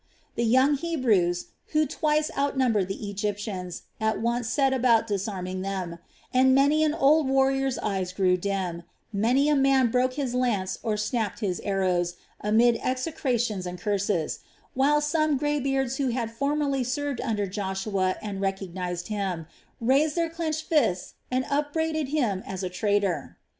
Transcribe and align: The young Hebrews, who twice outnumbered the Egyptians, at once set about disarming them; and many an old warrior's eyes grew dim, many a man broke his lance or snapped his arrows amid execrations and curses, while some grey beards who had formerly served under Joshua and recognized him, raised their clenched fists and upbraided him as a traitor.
The 0.33 0.43
young 0.45 0.77
Hebrews, 0.77 1.49
who 1.73 1.85
twice 1.85 2.31
outnumbered 2.35 2.87
the 2.87 3.07
Egyptians, 3.11 3.83
at 3.99 4.19
once 4.19 4.49
set 4.49 4.73
about 4.73 5.05
disarming 5.05 5.61
them; 5.61 5.99
and 6.33 6.55
many 6.55 6.83
an 6.83 6.95
old 6.95 7.29
warrior's 7.29 7.77
eyes 7.77 8.11
grew 8.11 8.35
dim, 8.35 8.81
many 9.13 9.47
a 9.47 9.55
man 9.55 9.91
broke 9.91 10.13
his 10.13 10.33
lance 10.33 10.79
or 10.81 10.97
snapped 10.97 11.41
his 11.41 11.59
arrows 11.59 12.15
amid 12.39 12.79
execrations 12.83 13.67
and 13.67 13.79
curses, 13.79 14.39
while 14.73 15.01
some 15.01 15.37
grey 15.37 15.59
beards 15.59 15.97
who 15.97 16.07
had 16.07 16.31
formerly 16.31 16.83
served 16.83 17.21
under 17.21 17.45
Joshua 17.45 18.15
and 18.23 18.41
recognized 18.41 19.09
him, 19.09 19.45
raised 19.79 20.15
their 20.15 20.29
clenched 20.31 20.63
fists 20.63 21.13
and 21.29 21.45
upbraided 21.47 22.07
him 22.07 22.41
as 22.47 22.63
a 22.63 22.69
traitor. 22.69 23.37